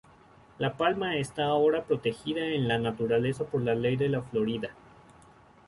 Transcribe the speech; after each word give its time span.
La 0.57 0.73
palma 0.77 1.17
está 1.17 1.45
ahora 1.45 1.83
protegida 1.83 2.43
en 2.43 2.67
la 2.67 2.79
naturaleza 2.79 3.43
por 3.45 3.61
la 3.61 3.75
ley 3.75 3.97
de 3.97 4.09
la 4.09 4.23
Florida. 4.23 4.71